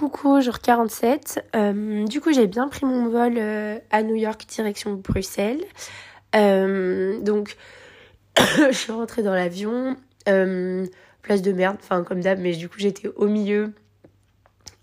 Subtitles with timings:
[0.00, 1.44] coucou, jour 47.
[1.54, 5.62] Euh, du coup, j'ai bien pris mon vol euh, à New York, direction Bruxelles.
[6.34, 7.58] Euh, donc,
[8.38, 9.98] je suis rentrée dans l'avion.
[10.24, 13.74] place de merde, enfin, comme d'hab, mais du coup, j'étais au milieu.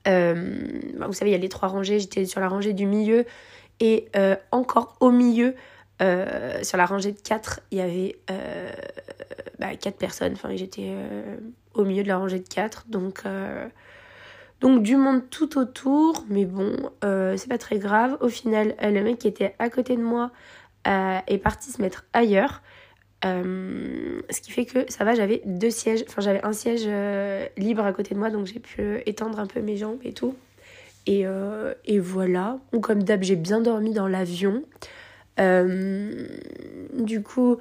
[0.06, 2.00] Bah, vous savez, il y a les trois rangées.
[2.00, 3.26] J'étais sur la rangée du milieu.
[3.80, 4.10] Et
[4.52, 5.56] encore au milieu,
[6.00, 8.20] sur la rangée de 4, il y avait
[9.58, 10.34] bah, 4 personnes.
[10.34, 10.94] Enfin, j'étais
[11.74, 12.86] au milieu de la rangée de 4.
[12.88, 13.24] Donc,
[14.60, 18.18] donc du monde tout autour, mais bon, euh, c'est pas très grave.
[18.22, 20.32] Au final, euh, le mec qui était à côté de moi
[20.88, 22.64] euh, est parti se mettre ailleurs.
[23.24, 26.88] ce qui fait que ça va, j'avais deux sièges, enfin j'avais un siège
[27.58, 30.36] libre à côté de moi, donc j'ai pu étendre un peu mes jambes et tout.
[31.06, 31.26] Et,
[31.86, 32.60] et voilà.
[32.82, 34.64] Comme d'hab, j'ai bien dormi dans l'avion.
[35.38, 37.58] du coup,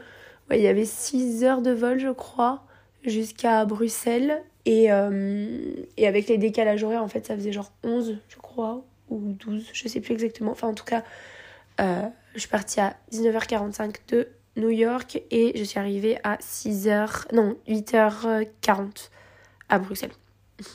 [0.51, 2.65] il y avait 6 heures de vol, je crois,
[3.05, 4.43] jusqu'à Bruxelles.
[4.67, 5.59] Et, euh,
[5.97, 9.71] et avec les décalages horaires, en fait, ça faisait genre 11, je crois, ou 12,
[9.73, 10.51] je sais plus exactement.
[10.51, 11.05] Enfin, en tout cas,
[11.81, 12.03] euh,
[12.35, 17.57] je suis partie à 19h45 de New York et je suis arrivée à 6h, non,
[17.69, 19.11] 8h40
[19.69, 20.11] à Bruxelles.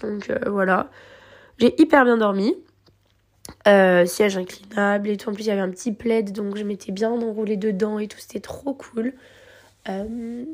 [0.01, 0.89] Donc euh, voilà,
[1.57, 2.55] j'ai hyper bien dormi.
[3.65, 5.29] siège inclinable et tout.
[5.29, 8.07] En plus, il y avait un petit plaid, donc je m'étais bien enroulée dedans et
[8.07, 8.19] tout.
[8.19, 9.13] C'était trop cool.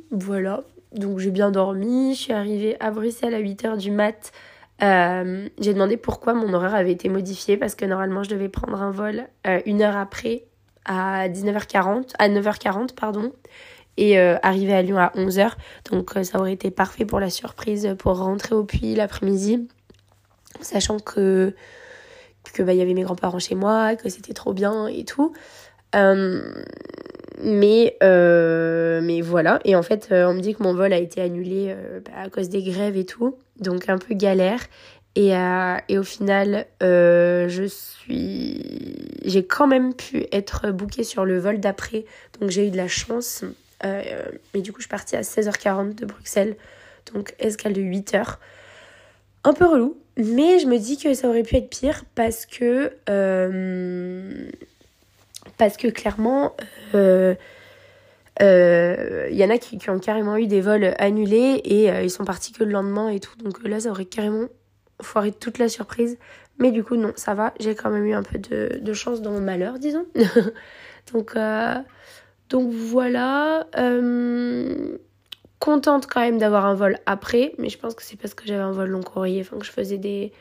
[0.10, 4.32] voilà donc j'ai bien dormi, je suis arrivée à Bruxelles à 8h du mat.
[4.84, 8.80] Euh, j'ai demandé pourquoi mon horaire avait été modifié parce que normalement je devais prendre
[8.82, 10.46] un vol euh, une heure après
[10.86, 13.34] à 19h40, à 9h40 pardon,
[13.98, 15.54] et euh, arriver à Lyon à 11h.
[15.92, 19.68] Donc ça aurait été parfait pour la surprise pour rentrer au puits l'après-midi,
[20.62, 21.54] sachant que
[22.54, 25.34] que bah, y avait mes grands-parents chez moi, que c'était trop bien et tout.
[27.44, 29.60] Mais, euh, mais voilà.
[29.64, 32.12] Et en fait, euh, on me dit que mon vol a été annulé euh, bah,
[32.24, 33.36] à cause des grèves et tout.
[33.60, 34.62] Donc un peu galère.
[35.16, 35.32] Et,
[35.90, 39.18] et au final, je suis.
[39.26, 42.06] J'ai quand même pu être bookée sur le vol d'après.
[42.39, 43.44] Donc j'ai eu de la chance.
[43.84, 46.56] mais du coup, je suis partie à 16h40 de Bruxelles.
[47.16, 48.36] Donc escale de 8h.
[49.44, 49.98] Un peu relou.
[50.17, 52.92] Mais je me dis que ça aurait pu être pire parce que
[55.58, 56.56] parce que clairement,
[56.94, 57.36] il euh,
[58.42, 62.26] euh, y en a qui, ont carrément eu des vols annulés et euh, ils sont
[62.26, 63.36] partis que le lendemain et tout.
[63.38, 64.48] Donc là, ça aurait carrément
[65.02, 66.17] foiré toute la surprise.
[66.60, 67.54] Mais du coup, non, ça va.
[67.60, 70.06] J'ai quand même eu un peu de, chance dans mon malheur, disons.
[71.14, 71.36] donc,
[72.50, 73.67] donc voilà.
[75.60, 77.54] contente quand même d'avoir un vol après.
[77.58, 79.42] Mais je pense que c'est parce que j'avais un vol long courrier.
[79.42, 80.32] Enfin, que je faisais des,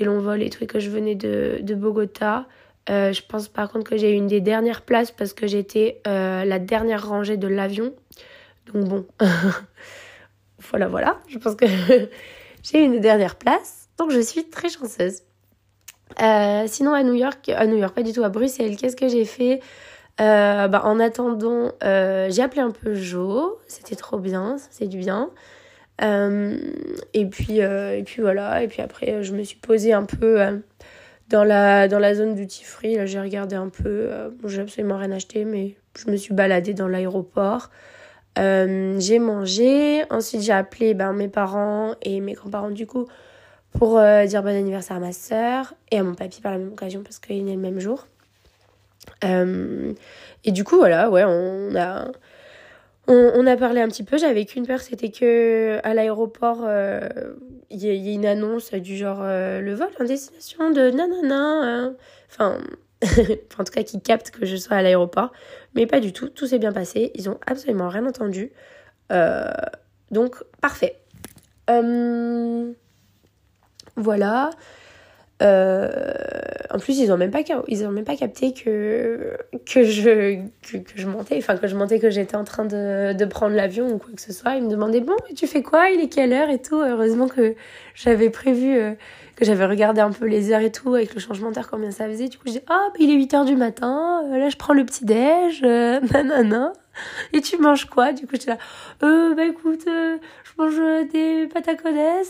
[0.00, 0.66] longs vols et tout.
[0.66, 2.46] Que je venais de Bogota.
[2.88, 6.00] Euh, je pense par contre que j'ai eu une des dernières places parce que j'étais
[6.06, 7.92] euh, la dernière rangée de l'avion.
[8.72, 9.06] Donc bon,
[10.70, 11.18] voilà, voilà.
[11.28, 11.66] Je pense que
[12.62, 13.88] j'ai une dernière place.
[13.98, 15.22] Donc je suis très chanceuse.
[16.22, 19.08] Euh, sinon à New York, à New York, pas du tout, à Bruxelles, qu'est-ce que
[19.08, 19.60] j'ai fait?
[20.18, 23.58] Bah, En attendant, j'ai appelé un peu Jo.
[23.68, 25.30] C'était trop bien, c'est du bien.
[26.00, 30.60] et, puis, et puis voilà, et puis après je me suis posée un peu
[31.30, 33.88] dans la, dans la zone duty free, là, j'ai regardé un peu.
[34.10, 37.70] Euh, j'ai absolument rien acheté, mais je me suis baladée dans l'aéroport.
[38.38, 40.02] Euh, j'ai mangé.
[40.10, 43.06] Ensuite, j'ai appelé ben, mes parents et mes grands-parents, du coup,
[43.78, 46.72] pour euh, dire bon anniversaire à ma soeur et à mon papy par la même
[46.72, 48.08] occasion parce qu'il est le même jour.
[49.22, 52.10] et du coup, voilà, ouais, on a
[53.06, 54.18] on, a parlé un petit peu.
[54.18, 56.64] J'avais qu'une peur, c'était que à l'aéroport,
[57.70, 61.62] il euh, y, ait une annonce du genre euh, le vol en destination de nanana.
[61.62, 61.94] Hein.
[62.32, 62.58] Enfin,
[63.58, 65.32] en tout cas, qui capte que je sois à l'aéroport.
[65.74, 66.28] Mais pas du tout.
[66.28, 67.10] Tout s'est bien passé.
[67.14, 68.52] Ils ont absolument rien entendu.
[69.10, 69.50] Euh,
[70.10, 70.96] donc, parfait.
[73.96, 74.50] voilà.
[75.42, 75.88] Euh,
[76.70, 79.36] en plus, ils ont même pas, ils ont même pas capté que,
[79.66, 83.24] que, je, que, je montais, enfin que je montais, que j'étais en train de, de
[83.24, 84.56] prendre l'avion ou quoi que ce soit.
[84.56, 85.90] Ils me demandaient, bon, tu fais quoi?
[85.90, 86.80] Il est quelle heure et tout?
[86.80, 87.54] Heureusement que
[87.94, 88.92] j'avais prévu, euh,
[89.40, 92.06] que j'avais regardé un peu les heures et tout avec le changement d'heure, combien ça
[92.06, 92.28] faisait.
[92.28, 94.56] Du coup, je dis, ah, bah, il est 8 heures du matin, euh, là, je
[94.56, 96.74] prends le petit-déj, euh, nanana.
[97.32, 98.12] Et tu manges quoi?
[98.12, 98.58] Du coup, j'étais là,
[99.02, 101.72] euh, bah écoute, je mange des pâtes à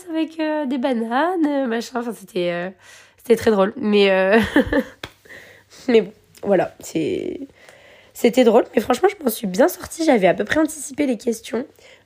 [0.09, 1.99] avec des bananes, machin.
[1.99, 2.73] Enfin, c'était
[3.23, 3.73] c'était très drôle.
[3.77, 4.39] Mais, euh,
[5.87, 6.11] bon,
[6.43, 6.75] voilà.
[8.13, 8.63] C'était drôle.
[8.75, 10.03] Mais franchement, je m'en suis bien sortie.
[10.05, 11.65] J'avais à peu près anticipé les questions.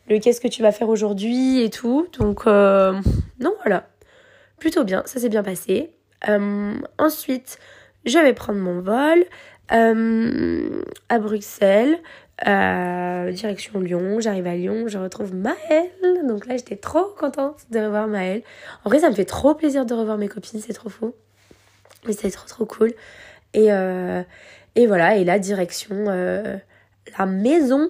[0.10, 2.08] Le qu'est-ce que tu vas faire aujourd'hui et tout.
[2.20, 3.00] Donc, euh,
[3.40, 3.88] non, voilà.
[4.60, 5.04] Plutôt bien.
[5.06, 5.92] Ça s'est bien passé.
[6.28, 7.60] Euh, ensuite,
[8.06, 9.24] je vais prendre mon vol
[9.70, 11.98] à Bruxelles.
[12.44, 15.92] Direction Lyon, j'arrive à Lyon, je retrouve Maëlle.
[16.28, 18.42] Donc là, j'étais trop contente de revoir Maëlle.
[18.84, 21.14] En vrai, ça me fait trop plaisir de revoir mes copines, c'est trop fou.
[22.06, 22.94] Mais c'était trop trop cool.
[23.54, 23.70] Et,
[24.76, 26.06] et voilà, et là, direction
[27.18, 27.90] la maison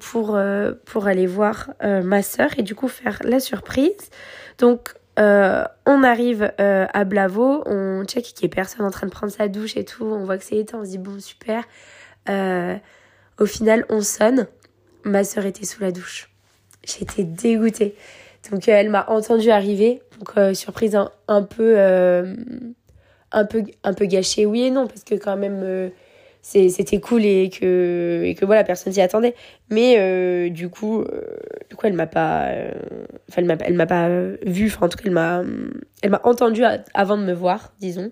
[0.00, 0.38] pour,
[0.84, 4.10] pour aller voir ma soeur et du coup faire la surprise.
[4.58, 9.06] Donc euh, on arrive euh, à Blavo, on check qu'il n'y ait personne en train
[9.06, 11.20] de prendre sa douche et tout, on voit que c'est éteint, on se dit bon
[11.20, 11.64] super.
[12.28, 12.76] Euh,
[13.38, 14.46] au final, on sonne,
[15.04, 16.30] ma soeur était sous la douche.
[16.84, 17.94] J'étais dégoûtée.
[18.50, 21.78] Donc elle m'a entendu arriver, donc surprise un, un peu,
[23.30, 25.92] un peu, un peu gâchée, oui et non, parce que quand même
[26.42, 29.34] c'était cool et que, et que voilà, personne s'y attendait.
[29.70, 31.38] Mais euh, du coup, euh,
[31.70, 32.72] du coup, elle m'a pas, euh,
[33.36, 34.08] elle m'a, pas
[34.44, 35.44] vu, enfin, en tout cas, elle m'a,
[36.02, 36.62] elle m'a entendu
[36.94, 38.10] avant de me voir, disons.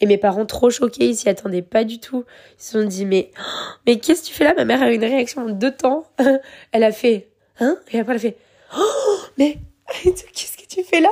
[0.00, 2.24] Et mes parents, trop choqués, ils s'y attendaient pas du tout.
[2.58, 3.32] Ils se sont dit, mais,
[3.86, 4.54] mais qu'est-ce que tu fais là?
[4.54, 6.04] Ma mère a eu une réaction en deux temps.
[6.72, 7.28] elle a fait,
[7.58, 7.76] hein?
[7.90, 8.36] Et après, elle a fait,
[8.78, 9.58] oh, mais,
[10.04, 11.10] qu'est-ce que tu fais là?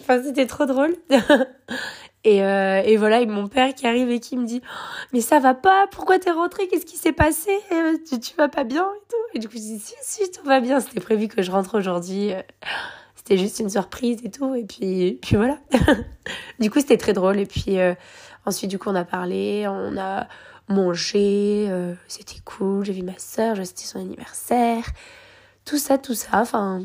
[0.00, 0.94] Enfin, c'était trop drôle.
[2.24, 4.60] Et, euh, et voilà, et mon père qui arrive et qui me dit
[5.12, 7.50] Mais ça va pas, pourquoi t'es rentré Qu'est-ce qui s'est passé?
[7.72, 9.16] Euh, tu, tu vas pas bien et tout.
[9.34, 10.80] Et du coup, je dis Si, si, tout va bien.
[10.80, 12.32] C'était prévu que je rentre aujourd'hui.
[12.32, 12.42] Euh,
[13.14, 14.54] c'était juste une surprise et tout.
[14.54, 15.58] Et puis, puis voilà.
[16.60, 17.38] du coup, c'était très drôle.
[17.38, 17.78] Et puis
[18.44, 20.28] ensuite, du coup, on a parlé, on a
[20.68, 21.70] mangé.
[22.06, 22.84] c'était cool.
[22.84, 24.84] J'ai vu ma soeur, j'ai assisté son anniversaire.
[25.64, 26.40] Tout ça, tout ça.
[26.40, 26.82] Enfin,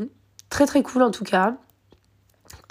[0.49, 1.57] très très cool en tout cas.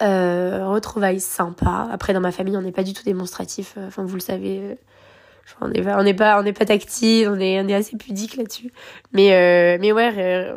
[0.02, 1.88] Euh, retrouvailles sympa.
[1.90, 3.74] Après, dans ma famille, on n'est pas du tout démonstratif.
[3.76, 4.60] Euh, enfin, vous le savez.
[4.60, 4.74] Euh,
[5.60, 7.28] on n'est pas, on n'est pas, on pas tactile.
[7.28, 8.72] On est, assez pudique là-dessus.
[9.12, 10.52] Mais, euh, mais ouais,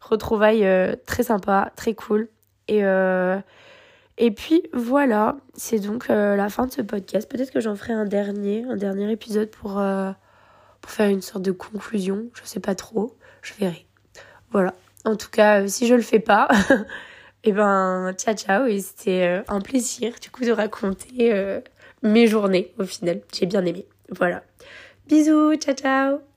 [0.00, 0.66] retrouvailles
[1.06, 2.28] très sympa, très cool.
[2.66, 2.80] Et,
[4.18, 7.30] et puis voilà, c'est donc la fin de ce podcast.
[7.30, 9.72] Peut-être que j'en ferai un dernier, un dernier épisode pour,
[10.80, 12.24] pour faire une sorte de conclusion.
[12.32, 13.18] Je sais pas trop.
[13.42, 13.86] Je verrai.
[14.52, 14.72] Voilà.
[15.04, 16.48] En tout cas, si je le fais pas.
[17.42, 21.62] Et eh ben, ciao ciao, et c'était euh, un plaisir du coup de raconter euh,
[22.02, 23.22] mes journées au final.
[23.32, 23.86] J'ai bien aimé.
[24.10, 24.42] Voilà.
[25.08, 26.29] Bisous, ciao ciao